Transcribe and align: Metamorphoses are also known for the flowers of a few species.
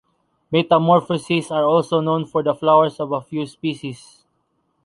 Metamorphoses 0.51 1.51
are 1.51 1.63
also 1.63 1.99
known 2.01 2.25
for 2.25 2.41
the 2.41 2.55
flowers 2.55 2.99
of 2.99 3.11
a 3.11 3.21
few 3.21 3.45
species. 3.45 4.23